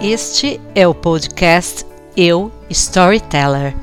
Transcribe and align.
Este 0.00 0.60
é 0.76 0.86
o 0.86 0.94
podcast 0.94 1.84
Eu 2.16 2.52
Storyteller. 2.70 3.74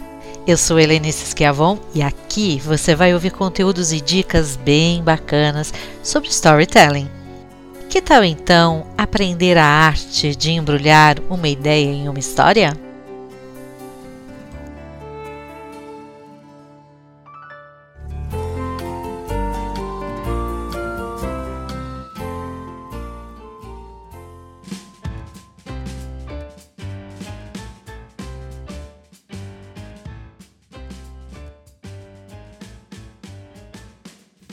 Eu 0.47 0.55
sou 0.55 0.79
Helenice 0.79 1.25
Schiavon 1.25 1.77
e 1.93 2.01
aqui 2.01 2.57
você 2.63 2.95
vai 2.95 3.13
ouvir 3.13 3.31
conteúdos 3.31 3.91
e 3.91 3.99
dicas 3.99 4.55
bem 4.55 5.03
bacanas 5.03 5.73
sobre 6.01 6.29
storytelling. 6.29 7.09
Que 7.89 8.01
tal 8.01 8.23
então 8.23 8.87
aprender 8.97 9.57
a 9.57 9.65
arte 9.65 10.33
de 10.37 10.51
embrulhar 10.51 11.17
uma 11.29 11.49
ideia 11.49 11.91
em 11.91 12.07
uma 12.07 12.19
história? 12.19 12.84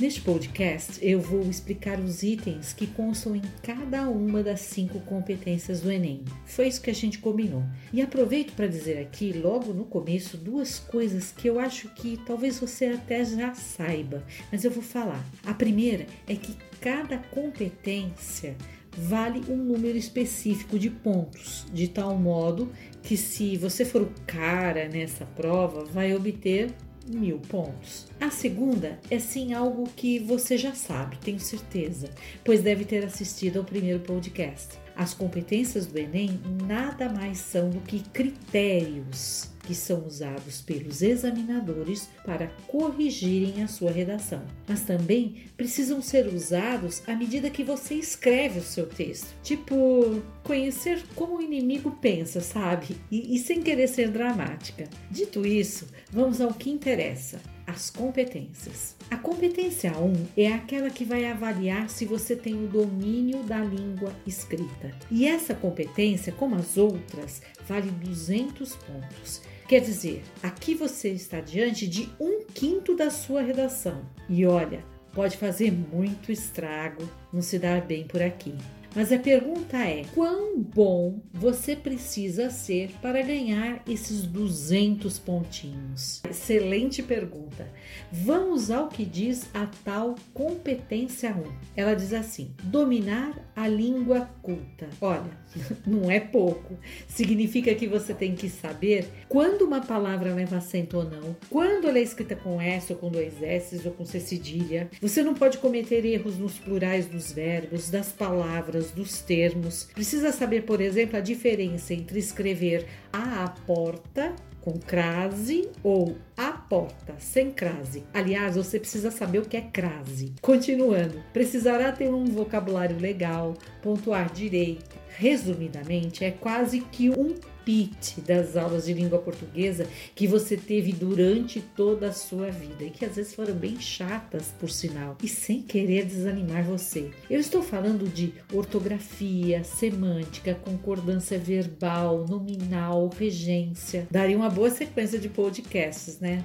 Neste 0.02 0.20
podcast, 0.20 0.98
eu 1.01 1.20
vou 1.20 1.42
explicar 1.42 2.01
os 2.01 2.24
itens 2.24 2.73
que 2.73 2.88
constam 2.88 3.37
em 3.37 3.42
cada 3.62 4.09
uma 4.09 4.42
das 4.42 4.59
cinco 4.59 4.98
competências 4.98 5.80
do 5.80 5.92
Enem. 5.92 6.25
Foi 6.45 6.66
isso 6.66 6.83
que 6.83 6.91
a 6.91 6.92
gente 6.92 7.20
combinou. 7.20 7.62
E 7.92 8.02
aproveito 8.02 8.52
para 8.55 8.66
dizer 8.66 8.98
aqui, 8.98 9.33
logo 9.33 9.73
no 9.73 9.84
começo, 9.84 10.37
duas 10.37 10.80
coisas 10.80 11.30
que 11.30 11.48
eu 11.48 11.56
acho 11.56 11.88
que 11.91 12.19
talvez 12.27 12.59
você 12.59 12.87
até 12.87 13.25
já 13.25 13.55
saiba, 13.55 14.25
mas 14.51 14.65
eu 14.65 14.73
vou 14.73 14.83
falar. 14.83 15.25
A 15.47 15.55
primeira 15.55 16.05
é 16.27 16.34
que 16.34 16.56
cada 16.80 17.19
competência 17.19 18.56
vale 18.98 19.41
um 19.48 19.56
número 19.56 19.97
específico 19.97 20.80
de 20.80 20.91
pontos, 20.91 21.64
de 21.73 21.87
tal 21.87 22.19
modo 22.19 22.73
que 23.05 23.16
se 23.16 23.56
você 23.56 23.84
for 23.84 24.03
o 24.03 24.12
cara 24.27 24.89
nessa 24.89 25.25
prova, 25.25 25.84
vai 25.84 26.12
obter 26.12 26.75
mil 27.06 27.39
pontos. 27.39 28.06
A 28.20 28.31
segunda 28.31 28.98
é 29.11 29.19
sim 29.19 29.53
algo 29.53 29.89
que 29.95 30.19
você 30.19 30.56
já 30.56 30.75
sabe, 30.75 31.19
tenho 31.19 31.41
certeza, 31.41 32.08
pois 32.45 32.62
deve 32.62 32.84
ter 32.84 33.05
assistido 33.05 33.58
ao 33.58 33.64
primeiro 33.64 34.00
podcast. 34.00 34.78
As 34.97 35.14
competências 35.14 35.86
do 35.86 35.98
Enem 35.98 36.41
nada 36.67 37.08
mais 37.08 37.39
são 37.39 37.70
do 37.70 37.80
que 37.80 38.00
critérios 38.00 39.52
que 39.62 39.74
são 39.74 40.06
usados 40.06 40.60
pelos 40.60 41.02
examinadores 41.02 42.08
para 42.24 42.48
corrigirem 42.66 43.62
a 43.62 43.68
sua 43.68 43.91
redação, 43.91 44.42
mas 44.66 44.82
também 44.82 45.44
precisam 45.56 46.02
ser 46.02 46.27
usados 46.27 47.02
à 47.06 47.14
medida 47.14 47.50
que 47.50 47.64
você 47.64 47.94
escreve 47.94 48.58
o 48.58 48.64
seu 48.64 48.86
texto. 48.86 49.34
Tipo, 49.42 50.22
conhecer 50.42 51.02
como 51.14 51.38
o 51.38 51.42
inimigo 51.42 51.92
pensa, 52.00 52.40
sabe? 52.40 52.96
E, 53.10 53.34
e 53.34 53.38
sem 53.38 53.62
querer 53.62 53.88
ser 53.88 54.08
dramática. 54.10 54.88
Dito 55.10 55.46
isso, 55.46 55.86
vamos 56.10 56.40
ao 56.40 56.52
que 56.52 56.70
interessa 56.70 57.40
as 57.66 57.90
competências. 57.90 58.96
A 59.10 59.16
competência 59.16 59.92
1 59.92 60.27
é 60.36 60.52
aquela 60.52 60.90
que 60.90 61.05
vai 61.05 61.24
avaliar 61.24 61.88
se 61.88 62.05
você 62.05 62.34
tem 62.34 62.55
o 62.55 62.68
domínio 62.68 63.42
da 63.44 63.58
língua 63.58 64.12
escrita. 64.27 64.90
E 65.10 65.27
essa 65.27 65.55
competência, 65.55 66.33
como 66.33 66.55
as 66.55 66.77
outras, 66.77 67.42
vale 67.66 67.90
200 67.90 68.77
pontos. 68.77 69.42
Quer 69.68 69.80
dizer, 69.80 70.22
aqui 70.42 70.74
você 70.74 71.10
está 71.10 71.41
diante 71.41 71.86
de 71.86 72.08
um 72.20 72.44
quinto 72.44 72.94
da 72.96 73.10
sua 73.10 73.42
redação. 73.42 74.05
E 74.28 74.44
olha, 74.44 74.84
pode 75.14 75.36
fazer 75.36 75.70
muito 75.72 76.30
estrago 76.30 77.08
não 77.32 77.41
se 77.41 77.58
dar 77.58 77.80
bem 77.80 78.06
por 78.06 78.20
aqui. 78.20 78.55
Mas 78.95 79.11
a 79.11 79.19
pergunta 79.19 79.79
é: 79.79 80.05
quão 80.15 80.61
bom 80.61 81.21
você 81.33 81.75
precisa 81.75 82.51
ser 82.51 82.91
para 83.01 83.23
ganhar 83.23 83.83
esses 83.89 84.23
200 84.23 85.19
pontinhos? 85.19 86.23
Excelente 86.29 87.03
pergunta. 87.03 87.67
Vamos 88.11 88.70
ao 88.70 88.89
que 88.89 89.05
diz 89.05 89.48
a 89.55 89.67
tal 89.85 90.14
competência 90.35 91.31
1. 91.31 91.42
Ela 91.75 91.95
diz 91.95 92.13
assim: 92.13 92.55
dominar 92.64 93.51
a 93.57 93.67
língua 93.67 94.29
culta. 94.42 94.89
Olha, 95.01 95.39
não 95.86 96.11
é 96.11 96.20
pouco. 96.20 96.79
Significa 97.08 97.75
que 97.75 97.86
você 97.86 98.13
tem 98.13 98.35
que 98.35 98.51
saber 98.51 99.08
quando 99.29 99.63
uma 99.63 99.81
palavra 99.81 100.35
leva 100.35 100.58
acento 100.58 100.98
ou 100.98 101.05
não, 101.05 101.35
quando 101.48 101.89
ela 101.89 101.98
é 101.98 102.02
escrita 102.02 102.36
com 102.36 102.61
S 102.61 102.92
ou 102.92 102.98
com 102.98 103.11
dois 103.11 103.42
S 103.42 103.81
ou 103.86 103.92
com 103.92 104.05
C 104.05 104.20
cedilha. 104.20 104.91
Você 105.01 105.23
não 105.23 105.33
pode 105.35 105.58
cometer 105.58 106.05
erros 106.05 106.36
nos 106.36 106.58
plurais 106.58 107.07
dos 107.07 107.33
verbos, 107.33 107.89
das 107.89 108.13
palavras 108.13 108.82
dos 108.91 109.20
termos. 109.23 109.89
Precisa 109.95 110.33
saber, 110.33 110.63
por 110.63 110.81
exemplo, 110.81 111.17
a 111.17 111.20
diferença 111.20 111.95
entre 111.95 112.19
escrever 112.19 112.87
a 113.13 113.48
porta 113.67 114.35
com 114.63 114.79
crase 114.79 115.69
ou 115.83 116.17
a 116.37 116.53
porta 116.53 117.15
sem 117.19 117.51
crase. 117.51 118.05
Aliás, 118.15 118.57
você 118.57 118.79
precisa 118.79 119.11
saber 119.11 119.41
o 119.41 119.48
que 119.48 119.57
é 119.57 119.61
crase. 119.61 120.33
Continuando, 120.41 121.23
precisará 121.33 121.93
ter 121.93 122.09
um 122.09 122.25
vocabulário 122.27 122.98
legal, 122.98 123.55
pontuar 123.83 124.33
direito. 124.33 124.97
Resumidamente, 125.17 126.25
é 126.25 126.31
quase 126.31 126.81
que 126.81 127.11
um 127.11 127.35
pitch 127.64 128.19
das 128.26 128.56
aulas 128.56 128.87
de 128.87 128.93
língua 128.93 129.19
portuguesa 129.19 129.87
que 130.14 130.26
você 130.26 130.56
teve 130.56 130.93
durante 130.93 131.61
toda 131.61 132.08
a 132.08 132.12
sua 132.12 132.50
vida 132.50 132.84
e 132.84 132.90
que 132.90 133.05
às 133.05 133.17
vezes 133.17 133.34
foram 133.34 133.55
bem 133.55 133.81
chatas, 133.81 134.52
por 134.58 134.70
sinal, 134.70 135.17
e 135.23 135.28
sem 135.28 135.62
querer 135.62 136.05
desanimar 136.05 136.64
você. 136.64 137.11
Eu 137.31 137.40
estou 137.40 137.62
falando 137.62 138.08
de 138.08 138.34
ortografia, 138.52 139.64
semântica, 139.64 140.55
concordância 140.55 141.38
verbal, 141.38 142.26
nominal, 142.28 143.11
regência. 143.19 144.06
Daria 144.11 144.37
uma 144.37 144.50
boa 144.50 144.70
sequência 144.70 145.19
de 145.19 145.28
podcasts, 145.28 146.19
né? 146.20 146.44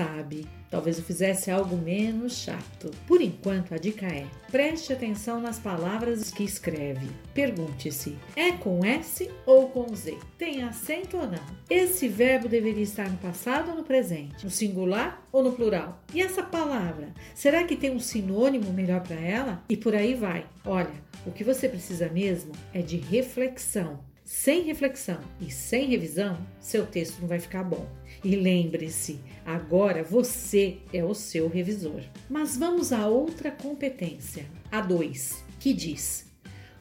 Sabe? 0.00 0.46
Talvez 0.70 0.96
eu 0.96 1.04
fizesse 1.04 1.50
algo 1.50 1.76
menos 1.76 2.38
chato. 2.38 2.90
Por 3.06 3.20
enquanto, 3.20 3.74
a 3.74 3.76
dica 3.76 4.06
é: 4.06 4.24
preste 4.50 4.94
atenção 4.94 5.38
nas 5.38 5.58
palavras 5.58 6.30
que 6.30 6.42
escreve. 6.42 7.06
Pergunte-se: 7.34 8.16
é 8.34 8.52
com 8.52 8.82
S 8.82 9.30
ou 9.44 9.68
com 9.68 9.94
Z? 9.94 10.16
Tem 10.38 10.62
acento 10.62 11.18
ou 11.18 11.26
não? 11.26 11.44
Esse 11.68 12.08
verbo 12.08 12.48
deveria 12.48 12.82
estar 12.82 13.10
no 13.10 13.18
passado 13.18 13.72
ou 13.72 13.76
no 13.76 13.84
presente? 13.84 14.42
No 14.42 14.50
singular 14.50 15.22
ou 15.30 15.42
no 15.42 15.52
plural? 15.52 16.02
E 16.14 16.22
essa 16.22 16.42
palavra? 16.42 17.12
Será 17.34 17.64
que 17.64 17.76
tem 17.76 17.90
um 17.90 18.00
sinônimo 18.00 18.72
melhor 18.72 19.02
para 19.02 19.20
ela? 19.20 19.62
E 19.68 19.76
por 19.76 19.94
aí 19.94 20.14
vai. 20.14 20.46
Olha, 20.64 20.94
o 21.26 21.30
que 21.30 21.44
você 21.44 21.68
precisa 21.68 22.08
mesmo 22.08 22.52
é 22.72 22.80
de 22.80 22.96
reflexão. 22.96 24.00
Sem 24.32 24.62
reflexão 24.62 25.18
e 25.40 25.50
sem 25.50 25.88
revisão, 25.88 26.38
seu 26.60 26.86
texto 26.86 27.18
não 27.20 27.26
vai 27.26 27.40
ficar 27.40 27.64
bom. 27.64 27.84
E 28.22 28.36
lembre-se, 28.36 29.18
agora 29.44 30.04
você 30.04 30.78
é 30.92 31.04
o 31.04 31.14
seu 31.14 31.48
revisor. 31.48 32.00
Mas 32.28 32.56
vamos 32.56 32.92
a 32.92 33.08
outra 33.08 33.50
competência, 33.50 34.46
a 34.70 34.80
2, 34.80 35.44
que 35.58 35.72
diz: 35.72 36.30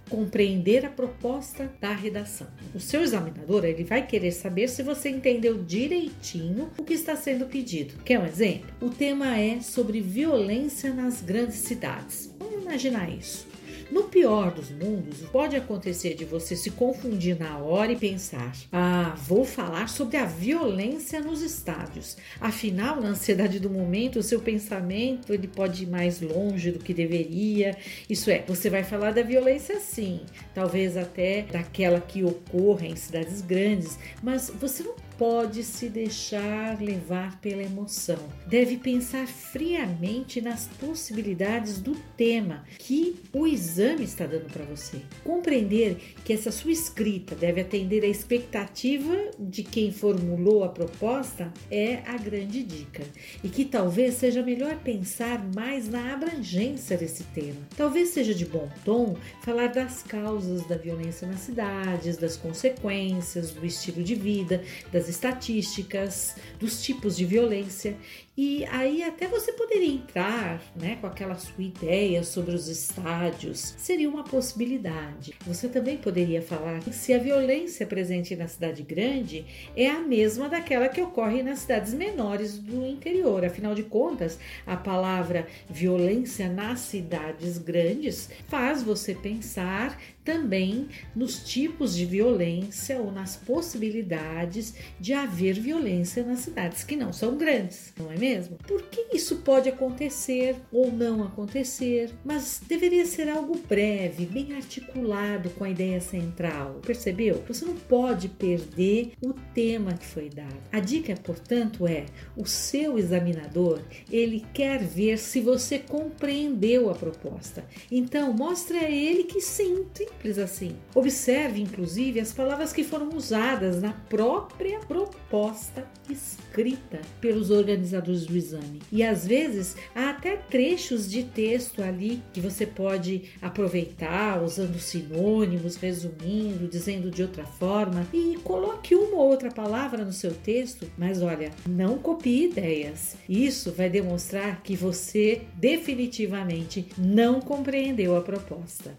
compreender 0.08 0.86
a 0.86 0.92
proposta 0.92 1.74
da 1.82 1.92
redação. 1.92 2.48
O 2.76 2.80
seu 2.80 3.02
examinador 3.02 3.66
ele 3.66 3.84
vai 3.84 4.06
querer 4.06 4.32
saber 4.32 4.70
se 4.70 4.84
você 4.84 5.10
entendeu 5.10 5.64
direitinho 5.64 6.70
o 6.78 6.84
que 6.84 6.94
está 6.94 7.16
sendo 7.16 7.48
pedido. 7.48 7.96
Quer 8.06 8.20
um 8.20 8.28
exemplo? 8.28 8.70
O 8.80 8.92
tema 8.92 9.36
é 9.40 9.60
sobre 9.60 10.02
violência 10.02 10.94
nas 10.94 11.20
grandes 11.20 11.58
cidades. 11.58 12.32
Vamos 12.38 12.62
imaginar 12.62 13.10
isso. 13.10 13.49
No 13.92 14.04
pior 14.04 14.52
dos 14.52 14.70
mundos, 14.70 15.22
pode 15.32 15.56
acontecer 15.56 16.14
de 16.14 16.24
você 16.24 16.56
se 16.56 16.70
confundir 16.70 17.40
na 17.40 17.58
hora 17.58 17.92
e 17.92 17.96
pensar: 17.96 18.56
ah, 18.72 19.16
vou 19.28 19.44
falar 19.44 19.90
sobre 19.90 20.18
a 20.18 20.26
violência 20.26 21.20
nos 21.20 21.42
estádios. 21.42 22.16
Afinal, 22.40 23.02
na 23.02 23.10
ansiedade 23.10 23.60
do 23.60 23.70
momento, 23.70 24.20
o 24.20 24.24
seu 24.24 24.40
pensamento 24.40 25.34
ele 25.34 25.48
pode 25.48 25.84
ir 25.84 25.88
mais 25.88 26.22
longe 26.22 26.72
do 26.72 26.80
que 26.80 26.94
deveria. 26.94 27.76
Isso 28.08 28.30
é, 28.30 28.44
você 28.48 28.70
vai 28.70 28.84
falar 28.84 29.12
da 29.12 29.24
violência 29.24 29.80
sim, 29.80 30.22
talvez 30.54 30.96
até 30.96 31.42
daquela 31.44 32.00
que 32.00 32.24
ocorre 32.24 32.90
em 32.90 32.96
cidades 32.96 33.42
grandes, 33.42 33.98
mas 34.22 34.50
você 34.50 34.84
não 34.84 34.96
pode 35.18 35.64
se 35.64 35.90
deixar 35.90 36.82
levar 36.82 37.42
pela 37.42 37.62
emoção. 37.62 38.18
Deve 38.48 38.78
pensar 38.78 39.28
friamente 39.28 40.40
nas 40.40 40.66
possibilidades 40.80 41.82
do 41.82 41.94
tema 42.16 42.64
que 42.78 43.18
o 43.34 43.46
exame 43.46 43.79
está 43.84 44.26
dando 44.26 44.52
para 44.52 44.66
você. 44.66 45.02
Compreender 45.24 45.98
que 46.24 46.34
essa 46.34 46.52
sua 46.52 46.72
escrita 46.72 47.36
deve 47.36 47.62
atender 47.62 48.04
à 48.04 48.08
expectativa 48.08 49.16
de 49.40 49.64
quem 49.64 49.92
formulou 49.92 50.64
a 50.64 50.70
proposta 50.70 51.52
é 51.70 51.98
a 52.06 52.18
grande 52.18 52.64
dica. 52.64 53.04
E 53.44 53.50
que 53.50 53.66
talvez 53.66 54.16
seja 54.16 54.44
melhor 54.44 54.78
pensar 54.78 55.44
mais 55.54 55.88
na 55.88 56.14
abrangência 56.14 56.98
desse 56.98 57.24
tema. 57.26 57.60
Talvez 57.76 58.10
seja 58.10 58.34
de 58.34 58.46
bom 58.46 58.70
tom 58.84 59.16
falar 59.44 59.68
das 59.68 60.04
causas 60.04 60.66
da 60.68 60.78
violência 60.78 61.28
nas 61.28 61.42
cidades, 61.42 62.18
das 62.18 62.36
consequências, 62.36 63.52
do 63.52 63.66
estilo 63.66 64.04
de 64.04 64.16
vida, 64.16 64.64
das 64.92 65.08
estatísticas, 65.08 66.36
dos 66.60 66.82
tipos 66.82 67.16
de 67.16 67.26
violência 67.26 67.98
E 68.42 68.64
aí 68.68 69.04
até 69.04 69.28
você 69.28 69.52
poderia 69.52 69.96
entrar, 69.96 70.62
né, 70.74 70.98
com 71.02 71.08
aquela 71.08 71.36
sua 71.36 71.62
ideia 71.62 72.24
sobre 72.24 72.56
os 72.56 72.70
estádios. 72.70 73.76
Seria 73.78 74.08
uma 74.08 74.24
possibilidade. 74.24 75.36
Você 75.46 75.68
também 75.68 75.98
poderia 75.98 76.42
falar 76.42 76.82
se 76.84 77.14
a 77.14 77.18
violência 77.18 77.86
presente 77.86 78.38
na 78.38 78.48
cidade 78.48 78.82
grande 78.82 79.46
é 79.76 79.90
a 79.90 80.00
mesma 80.00 80.48
daquela 80.48 80.88
que 80.88 81.02
ocorre 81.02 81.44
nas 81.44 81.60
cidades 81.60 81.94
menores 81.94 82.58
do 82.58 82.86
interior. 82.86 83.44
Afinal 83.44 83.76
de 83.76 83.84
contas, 83.84 84.40
a 84.66 84.78
palavra 84.78 85.46
violência 85.70 86.48
nas 86.48 86.80
cidades 86.80 87.58
grandes 87.58 88.30
faz 88.48 88.82
você 88.82 89.14
pensar 89.14 90.00
também 90.24 90.88
nos 91.16 91.44
tipos 91.44 91.96
de 91.96 92.06
violência 92.06 93.00
ou 93.00 93.12
nas 93.12 93.36
possibilidades 93.36 94.76
de 95.00 95.12
haver 95.12 95.60
violência 95.60 96.24
nas 96.24 96.40
cidades 96.40 96.84
que 96.84 96.96
não 96.96 97.12
são 97.12 97.36
grandes, 97.36 97.92
não 97.98 98.12
é 98.12 98.16
mesmo? 98.16 98.29
Por 98.68 98.84
que 98.84 99.16
isso 99.16 99.38
pode 99.38 99.70
acontecer 99.70 100.56
ou 100.72 100.92
não 100.92 101.24
acontecer? 101.24 102.12
Mas 102.24 102.62
deveria 102.68 103.06
ser 103.06 103.30
algo 103.30 103.60
breve, 103.68 104.26
bem 104.26 104.54
articulado 104.54 105.50
com 105.52 105.64
a 105.64 105.70
ideia 105.70 106.00
central, 106.00 106.80
percebeu? 106.86 107.44
Você 107.48 107.66
não 107.66 107.76
pode 107.76 108.30
perder 108.30 109.14
o 109.22 109.34
tema 109.54 109.94
que 109.94 110.06
foi 110.06 110.30
dado. 110.30 110.58
A 110.72 110.80
dica, 110.80 111.16
portanto, 111.24 111.88
é 111.88 112.06
o 112.36 112.46
seu 112.46 112.98
examinador, 112.98 113.82
ele 114.12 114.46
quer 114.54 114.84
ver 114.84 115.18
se 115.18 115.42
você 115.42 115.80
compreendeu 115.80 116.90
a 116.90 116.96
proposta. 116.96 117.66
Então, 117.92 118.34
mostre 118.34 118.78
a 118.78 118.90
ele 118.90 119.24
que 119.24 119.42
sim, 119.42 119.86
simples 119.94 120.38
assim. 120.38 120.76
Observe, 120.94 121.62
inclusive, 121.62 122.20
as 122.20 122.34
palavras 122.34 122.74
que 122.74 122.84
foram 122.84 123.10
usadas 123.10 123.82
na 123.82 123.94
própria 123.94 124.80
proposta 124.80 125.88
escrita 126.10 127.00
pelos 127.22 127.50
organizadores 127.50 128.19
do 128.26 128.36
exame. 128.36 128.82
E 128.92 129.04
às 129.04 129.26
vezes 129.26 129.76
há 129.96 130.10
até 130.10 130.36
trechos 130.36 131.10
de 131.10 131.24
texto 131.24 131.82
ali 131.82 132.22
que 132.34 132.42
você 132.42 132.66
pode 132.66 133.24
aproveitar 133.42 134.42
usando 134.44 134.80
sinônimos, 134.80 135.76
resumindo, 135.76 136.68
dizendo 136.68 137.12
de 137.12 137.22
outra 137.22 137.46
forma 137.46 138.06
e 138.14 138.38
coloque 138.44 138.96
uma 138.96 139.18
ou 139.18 139.30
outra 139.30 139.52
palavra 139.52 140.04
no 140.04 140.14
seu 140.14 140.34
texto, 140.34 140.90
mas 140.98 141.22
olha, 141.22 141.52
não 141.68 141.98
copie 141.98 142.46
ideias. 142.46 143.16
Isso 143.28 143.72
vai 143.72 143.90
demonstrar 143.90 144.62
que 144.62 144.76
você 144.76 145.42
definitivamente 145.56 146.88
não 146.98 147.40
compreendeu 147.40 148.16
a 148.16 148.22
proposta. 148.22 148.96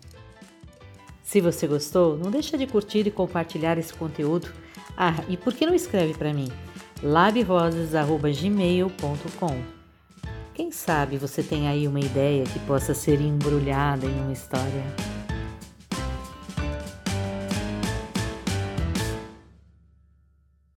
Se 1.23 1.41
você 1.41 1.67
gostou, 1.67 2.19
não 2.19 2.31
deixa 2.31 2.59
de 2.59 2.67
curtir 2.67 3.07
e 3.07 3.11
compartilhar 3.11 3.79
esse 3.79 3.95
conteúdo. 3.95 4.49
Ah, 4.97 5.25
e 5.29 5.37
por 5.37 5.55
que 5.55 5.65
não 5.65 5.75
escreve 5.75 6.13
para 6.15 6.35
mim? 6.35 6.49
labrosas@gmail.com. 7.03 9.81
Quem 10.55 10.71
sabe 10.71 11.17
você 11.17 11.43
tem 11.43 11.67
aí 11.69 11.89
uma 11.89 12.01
ideia 12.01 12.45
que 12.45 12.59
possa 12.61 12.95
ser 12.95 13.21
embrulhada 13.21 14.07
em 14.07 14.21
uma 14.21 14.33
história. 14.33 15.10